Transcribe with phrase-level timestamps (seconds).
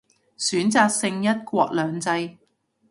[0.35, 2.35] 選擇性一國兩制